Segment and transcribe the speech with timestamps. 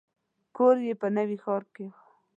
[0.55, 1.93] کور یې په نوي ښار کې و.